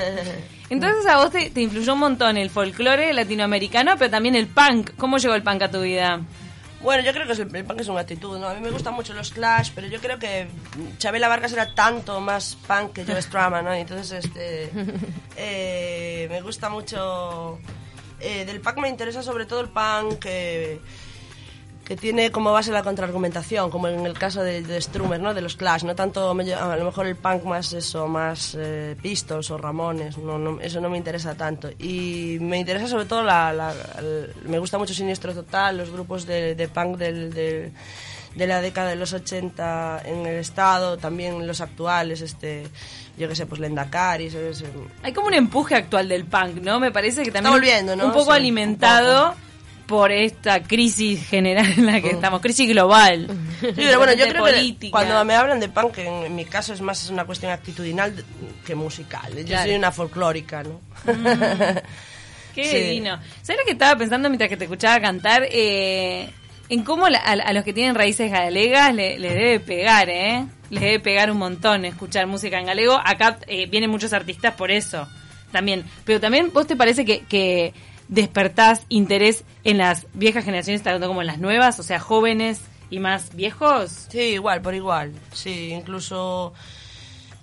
Entonces 0.70 1.06
a 1.06 1.16
vos 1.16 1.30
te, 1.30 1.50
te 1.50 1.62
influyó 1.62 1.94
un 1.94 2.00
montón 2.00 2.36
el 2.36 2.50
folclore 2.50 3.12
latinoamericano, 3.14 3.94
pero 3.98 4.10
también 4.10 4.34
el 4.34 4.48
punk. 4.48 4.90
¿Cómo 4.98 5.16
llegó 5.16 5.34
el 5.34 5.42
punk 5.42 5.62
a 5.62 5.70
tu 5.70 5.80
vida? 5.80 6.20
Bueno, 6.80 7.02
yo 7.02 7.12
creo 7.12 7.26
que 7.26 7.32
el, 7.32 7.56
el 7.56 7.64
punk 7.64 7.80
es 7.80 7.88
una 7.88 8.00
actitud, 8.00 8.38
¿no? 8.38 8.48
A 8.48 8.54
mí 8.54 8.60
me 8.60 8.70
gustan 8.70 8.94
mucho 8.94 9.12
los 9.12 9.30
Clash, 9.30 9.72
pero 9.74 9.88
yo 9.88 9.98
creo 10.00 10.18
que 10.18 10.46
Chabela 10.98 11.28
Vargas 11.28 11.52
era 11.52 11.74
tanto 11.74 12.20
más 12.20 12.56
punk 12.66 12.92
que 12.92 13.04
Joe 13.04 13.20
Strummer, 13.20 13.64
¿no? 13.64 13.76
Y 13.76 13.80
entonces, 13.80 14.24
este, 14.24 14.70
eh, 15.36 16.26
me 16.30 16.40
gusta 16.40 16.68
mucho... 16.68 17.58
eh, 18.20 18.44
del 18.44 18.60
punk 18.60 18.78
me 18.78 18.88
interesa 18.88 19.22
sobre 19.22 19.46
todo 19.46 19.60
el 19.60 19.68
punk 19.68 20.26
que, 21.88 21.96
tiene 21.96 22.30
como 22.30 22.52
base 22.52 22.70
la 22.70 22.82
contraargumentación, 22.82 23.70
como 23.70 23.88
en 23.88 24.04
el 24.06 24.18
caso 24.18 24.42
de, 24.42 24.62
de 24.62 24.80
Strummer, 24.80 25.20
¿no? 25.20 25.34
De 25.34 25.40
los 25.40 25.56
Clash, 25.56 25.84
no 25.84 25.94
tanto, 25.94 26.30
a 26.30 26.76
lo 26.76 26.84
mejor 26.84 27.06
el 27.06 27.16
punk 27.16 27.44
más 27.44 27.72
eso, 27.72 28.06
más 28.06 28.56
eh, 28.58 28.96
Pistols 29.00 29.50
o 29.50 29.58
Ramones, 29.58 30.18
no, 30.18 30.38
no, 30.38 30.60
eso 30.60 30.80
no 30.80 30.90
me 30.90 30.98
interesa 30.98 31.34
tanto. 31.34 31.70
Y 31.78 32.38
me 32.40 32.58
interesa 32.58 32.86
sobre 32.86 33.06
todo 33.06 33.22
la, 33.22 33.72
me 34.44 34.58
gusta 34.58 34.78
mucho 34.78 34.94
Siniestro 34.94 35.34
Total, 35.34 35.76
los 35.76 35.90
grupos 35.90 36.26
de, 36.26 36.54
de 36.54 36.68
punk 36.68 36.96
del, 36.96 37.32
del, 37.32 37.72
de 38.34 38.46
la 38.46 38.60
década 38.60 38.90
de 38.90 38.96
los 38.96 39.12
80 39.12 40.02
en 40.04 40.26
el 40.26 40.36
Estado, 40.36 40.98
también 40.98 41.46
los 41.46 41.60
actuales, 41.60 42.20
este 42.20 42.66
yo 43.18 43.28
qué 43.28 43.34
sé, 43.34 43.46
pues 43.46 43.60
Lendakari. 43.60 44.30
Hay 45.02 45.12
como 45.12 45.26
un 45.26 45.34
empuje 45.34 45.74
actual 45.74 46.08
del 46.08 46.24
punk, 46.24 46.62
¿no? 46.62 46.78
Me 46.78 46.92
parece 46.92 47.24
que 47.24 47.32
también 47.32 47.52
volviendo, 47.52 47.96
¿no? 47.96 48.06
un 48.06 48.12
poco 48.12 48.32
Sí, 48.32 48.38
alimentado 48.38 49.34
por 49.88 50.12
esta 50.12 50.62
crisis 50.62 51.26
general 51.26 51.66
en 51.76 51.86
la 51.86 52.00
que 52.00 52.10
estamos, 52.10 52.40
crisis 52.40 52.68
global. 52.68 53.26
Sí, 53.60 53.72
pero 53.74 53.98
bueno, 53.98 54.12
yo 54.12 54.28
creo 54.28 54.44
que 54.44 54.90
cuando 54.90 55.24
me 55.24 55.34
hablan 55.34 55.58
de 55.58 55.68
punk, 55.68 55.98
en, 55.98 56.26
en 56.26 56.36
mi 56.36 56.44
caso 56.44 56.72
es 56.72 56.80
más 56.80 57.10
una 57.10 57.24
cuestión 57.24 57.50
actitudinal 57.50 58.14
que 58.64 58.76
musical. 58.76 59.34
Yo 59.36 59.44
Claro. 59.46 59.64
soy 59.66 59.74
una 59.74 59.90
folclórica, 59.90 60.62
¿no? 60.62 60.80
Qué 62.54 62.64
Sí. 62.64 62.76
divino. 62.78 63.18
¿Sabes 63.42 63.60
lo 63.62 63.66
que 63.66 63.72
estaba 63.72 63.96
pensando 63.98 64.28
mientras 64.28 64.48
que 64.48 64.56
te 64.56 64.64
escuchaba 64.64 65.00
cantar? 65.00 65.44
Eh, 65.50 66.30
en 66.68 66.82
cómo 66.84 67.08
la- 67.08 67.18
a, 67.20 67.32
a 67.32 67.52
los 67.52 67.64
que 67.64 67.72
tienen 67.72 67.94
raíces 67.94 68.30
galegas 68.30 68.94
le- 68.94 69.18
les 69.18 69.34
debe 69.34 69.60
pegar, 69.60 70.08
¿eh? 70.08 70.44
Les 70.70 70.80
debe 70.82 71.00
pegar 71.00 71.30
un 71.30 71.38
montón 71.38 71.84
escuchar 71.84 72.26
música 72.26 72.58
en 72.60 72.66
galego. 72.66 72.98
Acá 73.04 73.38
eh, 73.46 73.66
vienen 73.66 73.90
muchos 73.90 74.12
artistas 74.12 74.54
por 74.54 74.70
eso 74.70 75.08
también. 75.50 75.84
Pero 76.04 76.20
también, 76.20 76.52
¿vos 76.52 76.66
te 76.66 76.76
parece 76.76 77.04
que, 77.04 77.20
que 77.20 77.72
despertás 78.08 78.84
interés 78.88 79.44
en 79.64 79.78
las 79.78 80.06
viejas 80.14 80.44
generaciones 80.44 80.82
tanto 80.82 81.06
como 81.06 81.20
en 81.20 81.26
las 81.26 81.38
nuevas? 81.38 81.78
O 81.78 81.82
sea, 81.82 82.00
jóvenes 82.00 82.60
y 82.90 82.98
más 83.00 83.34
viejos. 83.34 84.06
Sí, 84.10 84.20
igual, 84.20 84.62
por 84.62 84.74
igual. 84.74 85.12
Sí, 85.32 85.70
incluso 85.72 86.52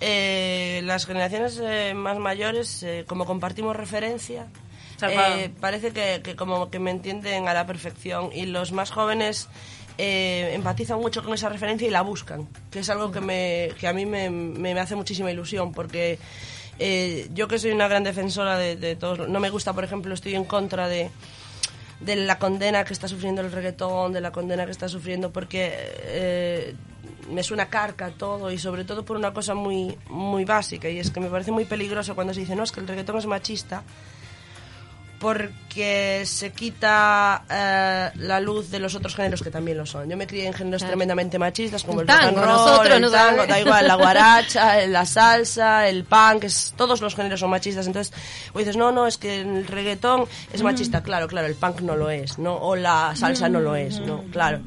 eh, 0.00 0.80
las 0.84 1.06
generaciones 1.06 1.60
eh, 1.62 1.94
más 1.94 2.18
mayores, 2.18 2.82
eh, 2.82 3.04
como 3.06 3.24
compartimos 3.24 3.74
referencia, 3.76 4.46
eh, 5.12 5.50
parece 5.60 5.92
que, 5.92 6.20
que 6.22 6.36
como 6.36 6.70
que 6.70 6.78
me 6.78 6.90
entienden 6.90 7.48
a 7.48 7.54
la 7.54 7.66
perfección 7.66 8.30
y 8.34 8.46
los 8.46 8.72
más 8.72 8.90
jóvenes 8.90 9.48
eh, 9.98 10.50
empatizan 10.54 10.98
mucho 11.00 11.22
con 11.22 11.32
esa 11.34 11.48
referencia 11.48 11.86
y 11.86 11.90
la 11.90 12.02
buscan, 12.02 12.48
que 12.70 12.80
es 12.80 12.90
algo 12.90 13.10
que, 13.12 13.20
me, 13.20 13.68
que 13.78 13.88
a 13.88 13.92
mí 13.92 14.04
me, 14.04 14.28
me- 14.30 14.74
me 14.74 14.80
hace 14.80 14.96
muchísima 14.96 15.30
ilusión 15.30 15.72
porque 15.72 16.18
eh, 16.78 17.28
yo 17.34 17.48
que 17.48 17.58
soy 17.58 17.70
una 17.72 17.88
gran 17.88 18.04
defensora 18.04 18.56
de, 18.56 18.76
de 18.76 18.96
todos, 18.96 19.28
no 19.28 19.40
me 19.40 19.50
gusta, 19.50 19.72
por 19.72 19.84
ejemplo, 19.84 20.14
estoy 20.14 20.34
en 20.34 20.44
contra 20.44 20.88
de 20.88 21.10
de 22.00 22.16
la 22.16 22.38
condena 22.38 22.84
que 22.84 22.92
está 22.92 23.08
sufriendo 23.08 23.40
el 23.40 23.52
reggaetón, 23.52 24.12
de 24.12 24.20
la 24.20 24.32
condena 24.32 24.64
que 24.66 24.70
está 24.70 24.88
sufriendo, 24.88 25.32
porque 25.32 25.72
eh, 25.72 26.74
me 27.30 27.42
suena 27.42 27.68
carca 27.68 28.10
todo 28.10 28.50
y 28.50 28.58
sobre 28.58 28.84
todo 28.84 29.04
por 29.04 29.16
una 29.16 29.32
cosa 29.32 29.54
muy, 29.54 29.96
muy 30.08 30.44
básica 30.44 30.88
y 30.88 30.98
es 30.98 31.10
que 31.10 31.20
me 31.20 31.28
parece 31.28 31.52
muy 31.52 31.64
peligroso 31.64 32.14
cuando 32.14 32.34
se 32.34 32.40
dice, 32.40 32.54
no, 32.54 32.62
es 32.62 32.72
que 32.72 32.80
el 32.80 32.88
reggaetón 32.88 33.18
es 33.18 33.26
machista 33.26 33.82
porque 35.18 36.22
se 36.24 36.52
quita 36.52 37.44
eh, 37.50 38.10
la 38.16 38.40
luz 38.40 38.70
de 38.70 38.78
los 38.78 38.94
otros 38.94 39.14
géneros 39.14 39.42
que 39.42 39.50
también 39.50 39.78
lo 39.78 39.86
son. 39.86 40.08
Yo 40.08 40.16
me 40.16 40.26
crié 40.26 40.46
en 40.46 40.52
géneros 40.52 40.82
Claro. 40.82 40.90
tremendamente 40.90 41.38
machistas 41.38 41.84
como 41.84 42.00
el, 42.00 42.08
rock 42.08 42.16
and 42.16 42.34
tango, 42.34 42.40
roll, 42.40 42.48
nosotros 42.48 42.94
el 42.94 43.02
no 43.02 43.10
tango, 43.10 43.46
da 43.46 43.60
igual, 43.60 43.86
la 43.86 43.94
guaracha, 43.96 44.86
la 44.86 45.06
salsa, 45.06 45.88
el 45.88 46.04
punk, 46.04 46.44
es, 46.44 46.74
todos 46.76 47.00
los 47.00 47.14
géneros 47.14 47.40
son 47.40 47.50
machistas. 47.50 47.86
Entonces, 47.86 48.12
o 48.52 48.58
dices, 48.58 48.76
no, 48.76 48.92
no, 48.92 49.06
es 49.06 49.18
que 49.18 49.40
el 49.40 49.66
reggaetón 49.66 50.26
es 50.52 50.62
machista. 50.62 51.02
Claro, 51.02 51.28
claro, 51.28 51.46
el 51.46 51.54
punk 51.54 51.80
no 51.80 51.96
lo 51.96 52.10
es, 52.10 52.38
¿no? 52.38 52.54
O 52.56 52.76
la 52.76 53.14
salsa 53.16 53.48
no 53.48 53.60
lo 53.60 53.76
es, 53.76 54.00
¿no? 54.00 54.22
Claro. 54.32 54.60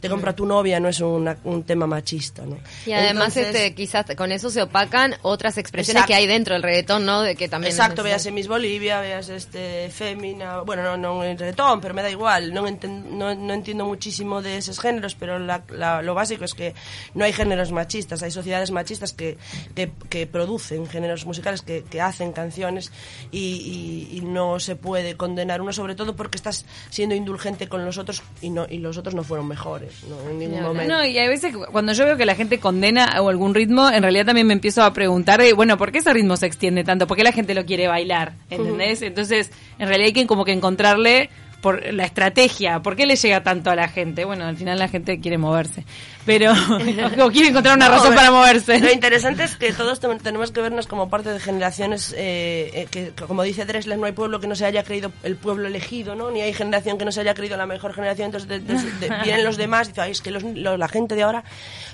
Te 0.00 0.08
compra 0.10 0.34
tu 0.34 0.44
novia 0.46 0.78
no 0.78 0.88
es 0.88 1.00
una- 1.00 1.36
un 1.44 1.62
tema 1.64 1.86
machista, 1.86 2.42
¿no? 2.44 2.58
Y 2.84 2.92
además, 2.92 3.36
Entonces, 3.36 3.46
este, 3.56 3.74
quizás 3.74 4.04
con 4.16 4.30
eso 4.30 4.50
se 4.50 4.62
opacan 4.62 5.14
otras 5.22 5.56
expresiones 5.58 6.02
Exacto. 6.02 6.08
que 6.08 6.14
hay 6.14 6.26
dentro 6.26 6.54
del 6.54 6.62
reggaetón, 6.62 7.06
¿no? 7.06 7.22
De 7.22 7.34
que 7.34 7.48
también 7.48 7.72
Exacto, 7.72 8.02
veas 8.02 8.30
Miss 8.30 8.46
Bolivia, 8.46 9.00
veas 9.00 9.28
este 9.30 9.88
Fémina, 9.90 10.60
bueno, 10.60 10.82
no, 10.82 10.96
no 10.96 11.24
en 11.24 11.38
reggaetón, 11.38 11.80
pero 11.80 11.94
me 11.94 12.02
da 12.02 12.10
igual, 12.10 12.52
no, 12.52 12.66
enten- 12.68 13.04
no, 13.10 13.34
no 13.34 13.52
entiendo 13.54 13.84
muchísimo 13.86 14.42
de 14.42 14.58
esos 14.58 14.78
géneros, 14.80 15.14
pero 15.14 15.38
la- 15.38 15.62
la- 15.70 16.02
lo 16.02 16.14
básico 16.14 16.44
es 16.44 16.54
que 16.54 16.74
no 17.14 17.24
hay 17.24 17.32
géneros 17.32 17.72
machistas, 17.72 18.22
hay 18.22 18.30
sociedades 18.30 18.70
machistas 18.70 19.12
que, 19.12 19.38
que, 19.74 19.90
que 20.10 20.26
producen 20.26 20.86
géneros 20.86 21.24
musicales, 21.26 21.62
que, 21.62 21.82
que 21.84 22.00
hacen 22.00 22.32
canciones 22.32 22.92
y, 23.32 24.08
y- 24.12 24.18
y 24.18 24.20
no 24.20 24.60
se 24.60 24.76
puede 24.76 25.16
condenar 25.16 25.60
uno, 25.62 25.72
sobre 25.72 25.94
todo 25.94 26.14
porque 26.14 26.36
estás 26.36 26.66
siendo 26.90 27.14
indulgente 27.14 27.68
con 27.68 27.84
los 27.84 27.98
otros 27.98 28.22
y, 28.42 28.50
no, 28.50 28.66
y 28.68 28.78
los 28.78 28.96
otros 28.98 29.14
no 29.14 29.24
fueron 29.24 29.48
mejores, 29.48 29.95
¿no? 30.08 30.30
en 30.30 30.38
ningún 30.38 30.62
momento. 30.62 30.92
No, 30.94 31.04
y 31.04 31.18
a 31.18 31.28
veces 31.28 31.54
cu- 31.54 31.66
cuando 31.72 31.92
yo 31.92 32.04
veo 32.04 32.16
que 32.16 32.26
la 32.26 32.34
gente 32.34 32.58
condena 32.60 33.20
o 33.20 33.28
algún 33.28 33.54
ritmo, 33.54 33.90
en 33.90 34.02
realidad 34.02 34.26
también 34.26 34.46
me 34.46 34.52
empiezo 34.54 34.82
a 34.82 34.92
preguntar, 34.92 35.40
de, 35.40 35.52
bueno, 35.52 35.76
¿por 35.78 35.92
qué 35.92 35.98
ese 35.98 36.12
ritmo 36.12 36.36
se 36.36 36.46
extiende 36.46 36.84
tanto? 36.84 37.06
¿Por 37.06 37.16
qué 37.16 37.24
la 37.24 37.32
gente 37.32 37.54
lo 37.54 37.64
quiere 37.64 37.88
bailar? 37.88 38.34
¿Entendés? 38.50 39.02
Entonces, 39.02 39.50
en 39.78 39.88
realidad 39.88 40.06
hay 40.06 40.12
que 40.12 40.26
como 40.26 40.44
que 40.44 40.52
encontrarle 40.52 41.30
por 41.60 41.92
la 41.92 42.04
estrategia, 42.04 42.80
¿por 42.80 42.94
qué 42.96 43.06
le 43.06 43.16
llega 43.16 43.42
tanto 43.42 43.70
a 43.70 43.74
la 43.74 43.88
gente? 43.88 44.24
Bueno, 44.24 44.44
al 44.44 44.56
final 44.56 44.78
la 44.78 44.88
gente 44.88 45.18
quiere 45.20 45.36
moverse, 45.38 45.84
pero 46.24 46.52
o 47.24 47.30
quiere 47.30 47.48
encontrar 47.48 47.76
una 47.76 47.88
razón 47.88 48.14
para 48.14 48.28
Lo 48.30 48.36
moverse. 48.36 48.76
interesante 48.92 49.44
es 49.44 49.56
que 49.56 49.72
todos 49.72 49.98
tenemos 50.22 50.52
que 50.52 50.60
vernos 50.60 50.86
como 50.86 51.08
parte 51.10 51.30
de 51.30 51.40
generaciones 51.40 52.14
eh, 52.16 52.70
eh, 52.74 52.86
que, 52.90 53.10
como 53.26 53.42
dice 53.42 53.64
Dressler, 53.64 53.98
no 53.98 54.06
hay 54.06 54.12
pueblo 54.12 54.38
que 54.38 54.46
no 54.46 54.54
se 54.54 54.64
haya 54.66 54.84
creído 54.84 55.10
el 55.24 55.36
pueblo 55.36 55.66
elegido, 55.66 56.14
¿no? 56.14 56.30
Ni 56.30 56.40
hay 56.40 56.52
generación 56.52 56.98
que 56.98 57.04
no 57.04 57.10
se 57.12 57.20
haya 57.20 57.34
creído 57.34 57.56
la 57.56 57.66
mejor 57.66 57.92
generación. 57.94 58.26
Entonces 58.26 58.48
de- 58.48 58.60
de- 58.60 59.08
de- 59.08 59.16
vienen 59.24 59.44
los 59.44 59.56
demás 59.56 59.88
y 59.88 59.90
dicen, 59.90 60.04
"Ay, 60.04 60.12
es 60.12 60.20
que 60.20 60.30
los- 60.30 60.42
lo- 60.44 60.76
la 60.76 60.88
gente 60.88 61.14
de 61.14 61.22
ahora... 61.22 61.42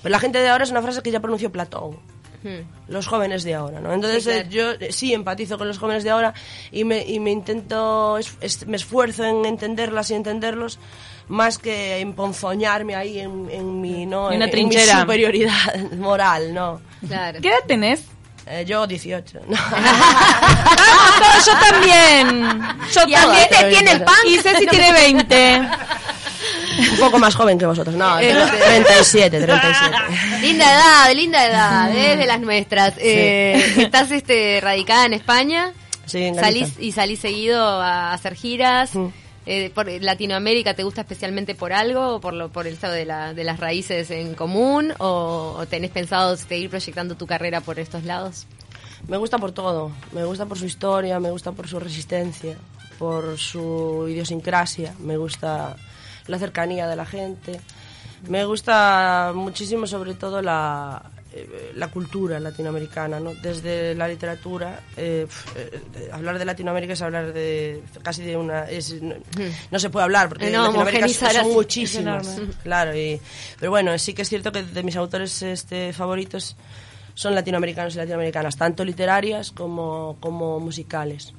Pero 0.03 0.11
la 0.13 0.19
gente 0.19 0.39
de 0.39 0.49
ahora 0.49 0.65
es 0.65 0.71
una 0.71 0.83
frase 0.83 1.03
que 1.03 1.11
ya 1.11 1.21
pronunció 1.21 1.51
Platón. 1.51 1.97
Los 2.89 3.07
jóvenes 3.07 3.45
de 3.45 3.55
ahora, 3.55 3.81
¿no? 3.81 3.93
Entonces 3.93 4.25
Sí, 4.25 4.31
claro. 4.31 4.47
eh, 4.47 4.49
yo 4.51 4.71
eh, 4.87 4.93
sí 4.93 5.13
empatizo 5.15 5.59
con 5.59 5.69
los 5.69 5.79
jóvenes 5.79 6.03
de 6.05 6.11
ahora 6.11 6.35
y 6.71 6.85
me, 6.85 7.05
y 7.07 7.21
me 7.21 7.31
intento, 7.31 8.19
es- 8.19 8.35
es- 8.41 8.67
me 8.67 8.77
esfuerzo 8.77 9.25
en 9.25 9.45
entenderlas 9.45 10.11
y 10.11 10.15
entenderlos 10.15 10.79
más 11.29 11.59
que 11.59 11.99
en 12.01 12.15
ponzoñarme 12.15 12.95
ahí 12.97 13.21
en, 13.21 13.49
en 13.51 13.81
mi, 13.81 14.07
¿no? 14.07 14.29
En 14.33 14.43
en 14.43 14.47
mi 14.47 14.51
trinchera. 14.51 15.01
superioridad 15.01 15.91
moral, 15.99 16.53
¿no? 16.53 16.81
Claro. 17.07 17.41
¿Qué 17.41 17.49
edad 17.49 17.59
tenés? 17.67 18.05
Eh, 18.47 18.65
yo 18.67 18.87
18. 18.89 19.41
No. 19.49 19.57
Ah, 21.25 21.39
yo 21.47 21.53
también. 21.71 22.61
Yo 22.93 23.01
Y 23.07 23.15
así 23.15 23.49
te 23.49 23.65
tiene 23.71 23.93
el 23.93 24.03
punk. 24.03 24.17
Y 24.27 24.39
Ceci 24.39 24.67
tiene 24.67 24.93
20. 24.93 25.63
Un 26.93 26.99
poco 26.99 27.19
más 27.19 27.35
joven 27.35 27.59
que 27.59 27.67
vosotros. 27.67 27.95
No, 27.97 28.19
Eh, 28.19 28.35
37, 28.67 29.41
37. 29.41 29.97
Linda 30.43 30.73
edad, 30.73 31.15
linda 31.15 31.47
edad, 31.47 31.97
es 31.97 32.19
de 32.19 32.27
las 32.27 32.41
nuestras. 32.41 32.95
Eh, 32.99 33.75
¿Estás 33.79 34.11
este, 34.11 34.61
radicada 34.61 35.07
en 35.07 35.15
España? 35.15 35.73
Sí, 36.07 36.25
en. 36.25 36.35
¿Salís, 36.35 36.75
¿Y 36.79 36.93
salís 36.93 37.21
seguido 37.21 37.61
a 37.61 38.13
hacer 38.13 38.35
giras? 38.35 38.95
Mm. 38.95 39.07
Eh, 39.45 39.71
por 39.75 39.91
Latinoamérica 39.91 40.75
te 40.75 40.85
gusta 40.85 41.01
especialmente 41.01 41.57
por 41.57 41.73
algo, 41.73 42.17
o 42.17 42.21
por, 42.21 42.33
lo, 42.33 42.51
por 42.51 42.69
el 42.69 42.75
estado 42.75 42.93
de, 42.95 43.05
la, 43.05 43.35
de 43.35 43.43
las 43.43 43.59
raíces 43.59 44.11
en 44.13 44.35
común, 44.35 44.93
o, 44.99 45.57
o 45.59 45.67
tenés 45.67 45.91
pensado 45.91 46.37
seguir 46.37 46.71
proyectando 46.71 47.17
tu 47.17 47.27
carrera 47.27 47.61
por 47.61 47.81
estos 47.81 48.05
lados? 48.05 48.47
Me 49.09 49.17
gusta 49.17 49.39
por 49.39 49.51
todo. 49.51 49.91
Me 50.13 50.25
gusta 50.25 50.47
por 50.47 50.59
su 50.59 50.67
historia, 50.67 51.19
me 51.19 51.31
gusta 51.31 51.51
por 51.51 51.67
su 51.67 51.81
resistencia, 51.81 52.57
por 52.99 53.37
su 53.37 54.07
idiosincrasia, 54.09 54.95
me 55.01 55.17
gusta 55.17 55.77
la 56.27 56.39
cercanía 56.39 56.87
de 56.87 56.97
la 56.97 57.07
gente. 57.07 57.61
Me 58.29 58.45
gusta 58.45 59.33
muchísimo 59.35 59.87
sobre 59.87 60.15
todo 60.15 60.41
la, 60.41 61.03
eh, 61.35 61.73
la 61.75 61.89
cultura 61.89 62.39
latinoamericana, 62.39 63.19
¿no? 63.19 63.35
Desde 63.35 63.95
la 63.95 64.07
literatura, 64.07 64.81
eh, 64.97 65.27
eh, 65.57 65.81
hablar 66.13 66.39
de 66.39 66.45
Latinoamérica 66.45 66.93
es 66.93 67.03
hablar 67.03 67.33
de 67.33 67.83
casi 68.03 68.23
de 68.23 68.37
una... 68.37 68.65
Es, 68.71 69.03
no, 69.03 69.15
no 69.71 69.79
se 69.79 69.91
puede 69.91 70.05
hablar 70.05 70.29
porque 70.29 70.51
No, 70.51 70.67
Latinoamérica 70.67 71.09
son 71.09 71.53
muchísimas. 71.53 72.41
Claro, 72.63 72.97
y, 72.97 73.21
pero 73.59 73.71
bueno, 73.71 73.97
sí 73.99 74.15
que 74.15 74.23
es 74.23 74.29
cierto 74.29 74.53
que 74.53 74.63
de 74.63 74.83
mis 74.83 74.95
autores 74.97 75.43
este, 75.43 75.93
favoritos 75.93 76.57
son 77.15 77.35
latinoamericanos 77.35 77.95
y 77.95 77.99
latinoamericanas, 77.99 78.57
tanto 78.57 78.85
literarias 78.85 79.51
como, 79.51 80.17
como 80.21 80.61
musicales. 80.61 81.33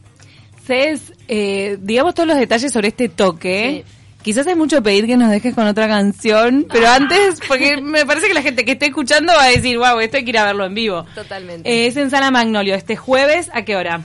Cés, 0.66 1.14
eh, 1.28 1.78
digamos 1.80 2.14
todos 2.14 2.28
los 2.28 2.38
detalles 2.38 2.72
sobre 2.72 2.90
este 2.90 3.10
toque. 3.10 3.84
Sí. 3.86 4.03
Quizás 4.24 4.48
es 4.48 4.56
mucho 4.56 4.82
pedir 4.82 5.06
que 5.06 5.18
nos 5.18 5.30
dejes 5.30 5.54
con 5.54 5.68
otra 5.68 5.88
canción, 5.88 6.66
pero 6.72 6.88
antes, 6.88 7.40
porque 7.46 7.78
me 7.82 8.06
parece 8.06 8.28
que 8.28 8.34
la 8.34 8.42
gente 8.42 8.64
que 8.64 8.72
esté 8.72 8.86
escuchando 8.88 9.34
va 9.34 9.44
a 9.44 9.50
decir, 9.50 9.78
wow, 9.78 10.00
esto 10.00 10.18
hay 10.18 10.24
que 10.24 10.30
ir 10.30 10.38
a 10.38 10.46
verlo 10.46 10.66
en 10.66 10.74
vivo. 10.74 11.06
Totalmente. 11.14 11.70
Eh, 11.70 11.88
es 11.88 11.98
en 11.98 12.10
Sala 12.10 12.32
Magnolio, 12.32 12.74
este 12.74 12.96
jueves, 12.96 13.52
¿a 13.54 13.64
qué 13.64 13.76
hora? 13.76 14.02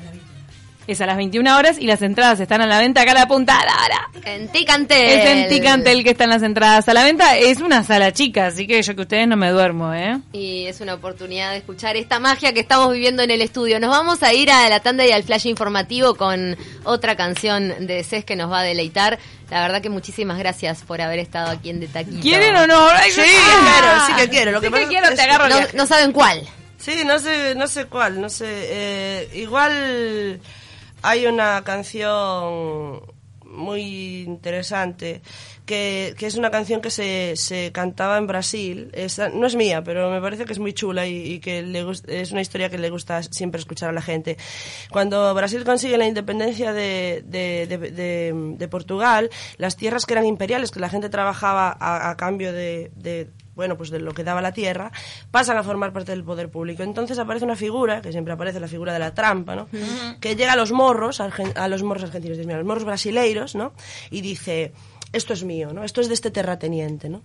Es 0.89 1.03
a 1.03 1.07
las 1.07 1.19
21 1.19 1.55
horas 1.55 1.77
y 1.79 1.87
las 1.87 2.01
entradas 2.01 2.41
están 2.41 2.63
a 2.63 2.67
la 2.67 2.79
venta 2.79 3.03
acá 3.03 3.11
a 3.11 3.15
la 3.15 3.29
punta. 3.29 3.55
¡Lara! 3.63 4.09
En 4.25 4.49
Ticantel. 4.49 4.99
Es 5.19 5.27
en 5.27 5.49
Ticantel 5.51 6.03
que 6.03 6.11
están 6.13 6.31
las 6.31 6.43
entradas 6.43 6.89
a 6.89 6.95
la 6.95 7.05
venta. 7.05 7.37
Es 7.37 7.61
una 7.61 7.85
sala 7.85 8.11
chica, 8.15 8.47
así 8.47 8.67
que 8.67 8.81
yo 8.81 8.97
que 8.97 9.03
ustedes 9.03 9.29
no 9.29 9.37
me 9.37 9.51
duermo, 9.51 9.93
¿eh? 9.93 10.19
Y 10.33 10.65
es 10.65 10.81
una 10.81 10.95
oportunidad 10.95 11.51
de 11.51 11.59
escuchar 11.59 11.97
esta 11.99 12.19
magia 12.21 12.55
que 12.55 12.61
estamos 12.61 12.91
viviendo 12.91 13.23
en 13.23 13.31
el 13.31 13.43
estudio. 13.43 13.79
Nos 13.81 13.91
vamos 13.91 14.23
a 14.23 14.33
ir 14.33 14.51
a 14.51 14.67
la 14.71 14.81
tanda 14.81 15.05
y 15.07 15.13
al 15.13 15.25
flash 15.25 15.47
informativo 15.47 16.15
con 16.15 16.57
otra 16.85 17.17
canción 17.17 17.87
de 17.87 18.03
CES 18.03 18.25
que 18.25 18.35
nos 18.35 18.51
va 18.51 18.61
a 18.61 18.63
deleitar. 18.63 19.19
La 19.51 19.61
verdad 19.61 19.83
que 19.83 19.91
muchísimas 19.91 20.39
gracias 20.39 20.85
por 20.85 21.03
haber 21.03 21.19
estado 21.19 21.51
aquí 21.51 21.69
en 21.69 21.81
De 21.81 21.89
Taquito. 21.89 22.23
¿Quieren 22.23 22.57
o 22.57 22.67
no? 22.67 22.89
Ay, 22.95 23.11
Sí, 23.11 23.21
ah. 23.25 24.07
quiero, 24.07 24.07
sí 24.07 24.13
que 24.25 24.31
quiero. 24.35 24.53
Lo 24.53 24.61
que 24.63 24.71
pasa 24.71 24.85
que 24.85 24.89
quiero, 24.89 25.15
te 25.15 25.21
agarro 25.21 25.49
No, 25.51 25.61
no 25.75 25.87
saben 25.87 26.13
cuál. 26.13 26.49
Sí, 26.79 27.03
no 27.05 27.19
sé, 27.19 27.55
no 27.57 27.67
sé 27.67 27.85
cuál, 27.85 28.19
no 28.21 28.31
sé. 28.31 28.47
eh, 28.49 29.29
igual 29.35 30.41
hay 31.03 31.27
una 31.27 31.63
canción 31.65 33.01
muy 33.45 34.23
interesante 34.23 35.23
que, 35.65 36.15
que 36.19 36.27
es 36.27 36.37
una 36.37 36.51
canción 36.51 36.81
que 36.81 36.91
se, 36.91 37.35
se 37.37 37.73
cantaba 37.73 38.19
en 38.19 38.27
Brasil. 38.27 38.93
No 39.35 39.47
es 39.47 39.57
mía, 39.57 39.83
pero 39.83 40.11
me 40.11 40.21
parece 40.21 40.45
que 40.45 40.53
es 40.53 40.59
muy 40.59 40.73
chula 40.73 41.07
y, 41.07 41.41
que 41.41 41.63
le 41.63 41.85
es 42.09 42.33
una 42.33 42.41
historia 42.41 42.69
que 42.71 42.79
le 42.79 42.91
gusta 42.91 43.23
siempre 43.23 43.59
escuchar 43.59 43.91
a 43.91 43.93
la 43.93 44.03
gente. 44.03 44.37
Cuando 44.91 45.35
Brasil 45.35 45.65
consigue 45.65 45.99
la 45.99 46.07
independencia 46.07 46.73
de, 46.73 47.23
de, 47.27 47.67
de- 48.59 48.69
Portugal, 48.69 49.31
las 49.57 49.77
tierras 49.77 50.05
que 50.05 50.13
eran 50.13 50.27
imperiales, 50.27 50.71
que 50.71 50.81
la 50.81 50.91
gente 50.91 51.09
trabajaba 51.09 51.77
a, 51.81 52.15
cambio 52.17 52.53
de 52.53 52.91
bueno, 53.59 53.77
pues 53.77 53.91
de 53.91 53.99
lo 53.99 54.15
que 54.15 54.23
daba 54.23 54.41
la 54.41 54.53
tierra, 54.53 54.93
pasan 55.33 55.57
a 55.57 55.65
formar 55.65 55.93
parte 55.93 56.13
del 56.13 56.23
poder 56.23 56.49
público. 56.49 56.85
Entonces 56.85 57.19
aparece 57.19 57.45
una 57.45 57.57
figura, 57.57 58.01
que 58.01 58.13
siempre 58.13 58.33
aparece 58.33 58.61
la 58.61 58.69
figura 58.69 58.93
de 58.93 59.01
la 59.01 59.15
trampa, 59.15 59.57
¿no? 59.57 59.67
Que 60.21 60.37
llega 60.37 60.53
a 60.53 60.57
los 60.57 60.71
morros, 60.71 61.21
a 61.21 61.67
los 61.67 61.83
morros 61.83 62.05
argentinos, 62.05 62.39
a 62.39 62.57
los 62.57 62.65
morros 62.65 62.85
brasileiros, 62.85 63.57
¿no? 63.57 63.73
Y 64.13 64.21
dice, 64.21 64.71
esto 65.13 65.33
es 65.33 65.43
mío, 65.43 65.73
¿no? 65.73 65.83
Esto 65.83 66.01
es 66.01 66.07
de 66.07 66.15
este 66.15 66.31
terrateniente, 66.31 67.09
¿no? 67.09 67.23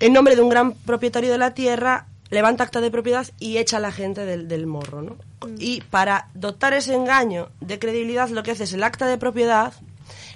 En 0.00 0.14
nombre 0.14 0.34
de 0.34 0.40
un 0.40 0.48
gran 0.48 0.72
propietario 0.72 1.30
de 1.30 1.36
la 1.36 1.52
tierra, 1.52 2.06
levanta 2.30 2.64
acta 2.64 2.80
de 2.80 2.90
propiedad 2.90 3.26
y 3.38 3.58
echa 3.58 3.76
a 3.76 3.80
la 3.80 3.92
gente 3.92 4.24
del, 4.24 4.48
del 4.48 4.66
morro, 4.66 5.02
¿no? 5.02 5.16
Y 5.58 5.82
para 5.90 6.28
dotar 6.32 6.72
ese 6.72 6.94
engaño 6.94 7.50
de 7.60 7.78
credibilidad, 7.78 8.30
lo 8.30 8.42
que 8.42 8.52
hace 8.52 8.64
es 8.64 8.72
el 8.72 8.82
acta 8.82 9.06
de 9.06 9.18
propiedad, 9.18 9.74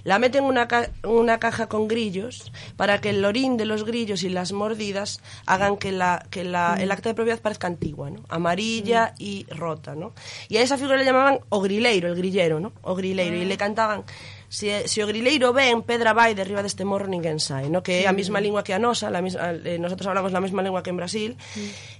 la 0.04 0.18
mete 0.18 0.38
en 0.38 0.44
una, 0.44 0.66
ca- 0.68 0.90
una 1.04 1.38
caja 1.38 1.68
con 1.68 1.88
grillos 1.88 2.50
para 2.76 3.00
que 3.00 3.11
el 3.11 3.25
orín 3.25 3.56
de 3.56 3.64
los 3.64 3.85
grillos 3.85 4.23
y 4.23 4.28
las 4.28 4.52
mordidas 4.52 5.21
hagan 5.47 5.76
que, 5.76 5.92
la, 5.92 6.26
que 6.30 6.44
la, 6.44 6.76
el 6.80 6.90
acta 6.90 7.09
de 7.11 7.14
propiedad 7.14 7.40
parezca 7.40 7.66
antigua, 7.66 8.11
¿no? 8.11 8.21
Amarilla 8.28 9.14
y 9.18 9.47
rota, 9.50 9.94
¿no? 9.94 10.12
Y 10.49 10.56
a 10.56 10.62
esa 10.62 10.76
figura 10.76 10.97
le 10.97 11.04
llamaban 11.04 11.40
o 11.49 11.61
grileiro, 11.61 12.09
el 12.09 12.16
grillero, 12.16 12.61
¿no? 12.61 12.73
O 12.82 12.94
grileiro. 12.94 13.37
Y 13.37 13.44
le 13.44 13.56
cantaban 13.56 14.04
si, 14.49 14.68
si 14.85 15.00
o 15.00 15.06
grileiro 15.06 15.52
ven, 15.54 15.80
pedra 15.80 16.12
vai 16.12 16.35
de 16.37 16.42
arriba 16.44 16.61
deste 16.62 16.85
morro 16.85 17.09
ninguén 17.09 17.40
sai, 17.40 17.73
no? 17.73 17.80
que 17.80 18.04
é 18.04 18.06
a 18.06 18.12
mesma 18.12 18.37
lingua 18.37 18.61
que 18.61 18.76
a 18.76 18.78
nosa, 18.78 19.09
la 19.09 19.23
misma, 19.25 19.49
eh, 19.64 19.78
nosotros 19.80 20.04
hablamos 20.06 20.28
la 20.30 20.44
misma 20.44 20.61
lengua 20.61 20.82
que 20.85 20.90
en 20.92 20.99
Brasil, 21.00 21.30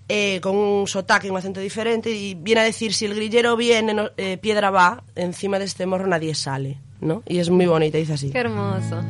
eh, 0.09 0.39
con 0.43 0.57
un 0.57 0.87
sotaque, 0.87 1.31
un 1.31 1.37
acento 1.41 1.61
diferente, 1.61 2.11
y 2.11 2.35
viene 2.35 2.61
a 2.61 2.65
decir, 2.65 2.93
si 2.93 3.07
el 3.07 3.15
grillero 3.15 3.57
viene, 3.57 3.95
no- 3.95 4.11
eh, 4.19 4.37
piedra 4.37 4.69
va, 4.71 5.03
encima 5.17 5.59
de 5.59 5.65
este 5.65 5.87
morro 5.87 6.07
nadie 6.07 6.35
sale, 6.35 6.77
¿no? 7.03 7.23
Y 7.29 7.39
es 7.39 7.51
muy 7.51 7.67
bonita, 7.67 7.99
dice 7.99 8.15
así. 8.15 8.31
Qué 8.31 8.39
hermoso. 8.39 9.03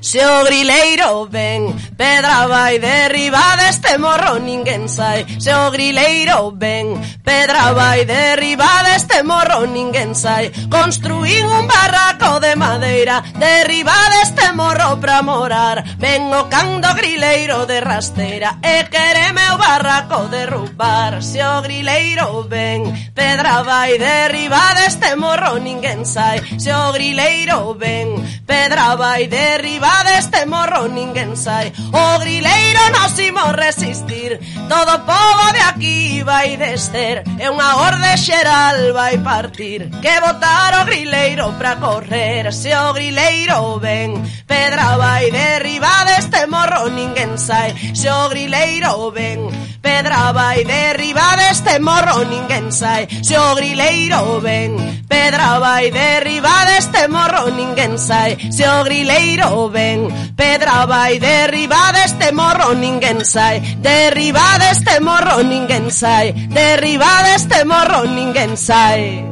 Se 0.00 0.24
o 0.24 0.44
grileiro 0.44 1.28
ven, 1.28 1.76
pedra 1.96 2.46
vai 2.46 2.78
derriba 2.78 3.54
deste 3.56 3.98
morro 3.98 4.38
ninguén 4.38 4.88
sai. 4.88 5.26
Se 5.38 5.54
o 5.54 5.70
grileiro 5.70 6.52
ven, 6.52 6.96
pedra 7.22 7.72
vai 7.72 8.06
derriba 8.06 8.82
deste 8.86 9.22
morro 9.22 9.66
ninguén 9.66 10.14
sai. 10.14 10.50
Construín 10.70 11.44
un 11.44 11.68
barraco 11.68 12.19
de 12.38 12.54
madeira 12.54 13.22
Derriba 13.38 13.98
deste 14.10 14.52
morro 14.52 14.98
pra 15.00 15.22
morar. 15.22 15.82
Ven 15.98 16.30
o 16.32 16.48
cando 16.48 16.94
grileiro 16.94 17.66
de 17.66 17.80
rasteira 17.80 18.58
E 18.62 18.84
quereme 18.84 19.42
o 19.54 19.58
barraco 19.58 20.28
derrubar 20.28 21.22
Se 21.22 21.42
o 21.42 21.62
grileiro 21.62 22.44
ven 22.48 23.10
Pedra 23.14 23.62
vai 23.62 23.98
derriba 23.98 24.74
deste 24.74 25.16
morro 25.16 25.58
ninguén 25.58 26.04
sai. 26.04 26.40
Se 26.58 26.72
o 26.72 26.92
grileiro 26.92 27.74
ven 27.74 28.22
Pedra 28.46 28.96
vai 28.96 29.26
derriba 29.26 30.04
deste 30.04 30.46
morro 30.46 30.88
ninguén 30.88 31.36
sai. 31.36 31.72
O 31.92 32.18
grileiro 32.20 32.82
nos 32.94 33.18
imos 33.18 33.52
resistir 33.56 34.38
Todo 34.68 34.94
o 34.94 35.00
povo 35.00 35.52
de 35.52 35.60
aquí 35.60 36.22
vai 36.22 36.56
descer. 36.56 37.24
E 37.38 37.46
unha 37.50 37.76
orde 37.88 38.16
xeral 38.16 38.92
vai 38.92 39.18
partir 39.18 39.90
Que 40.02 40.14
botar 40.20 40.72
o 40.80 40.84
grileiro 40.84 41.52
pra 41.58 41.76
correr 41.76 42.19
verase 42.20 42.70
o 42.76 42.92
grileiro 42.92 43.78
ven 43.80 44.12
Pedra 44.46 44.96
vai 44.98 45.30
derriba 45.30 46.04
deste 46.04 46.46
morro 46.46 46.88
ninguén 46.90 47.38
sai 47.38 47.72
Se 47.94 48.08
o 48.10 48.28
grileiro 48.28 49.10
ven 49.10 49.40
Pedra 49.80 50.32
vai 50.32 50.64
derriba 50.64 51.36
deste 51.40 51.78
morro 51.80 52.24
ninguén 52.28 52.70
sai 52.72 53.08
Se 53.22 53.36
o 53.38 53.54
grileiro 53.54 54.40
ven 54.40 54.76
Pedra 55.08 55.58
vai 55.58 55.90
derriba 55.90 56.56
deste 56.68 57.08
morro 57.08 57.48
ninguén 57.50 57.96
sai 57.98 58.36
Se 58.52 58.64
o 58.68 58.84
grileiro 58.84 59.68
ven 59.70 60.00
Pedra 60.36 60.84
vai 60.86 61.18
derriba 61.18 61.92
deste 61.96 62.32
morro 62.32 62.74
ninguén 62.74 63.24
sai 63.24 63.60
Derriba 63.80 64.58
deste 64.58 65.00
morro 65.00 65.42
ninguén 65.42 65.90
sai 65.90 66.32
Derriba 66.32 67.22
deste 67.24 67.64
morro 67.64 68.04
ninguén 68.04 68.56
sai 68.56 69.29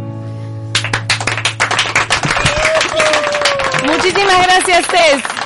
Muchísimas 4.19 4.47
gracias, 4.49 4.89
Tess. 4.89 5.38